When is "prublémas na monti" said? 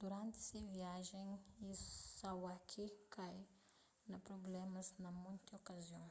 4.26-5.50